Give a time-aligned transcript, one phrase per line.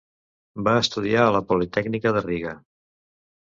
[0.67, 2.55] Va estudiar a la Politècnica de Riga.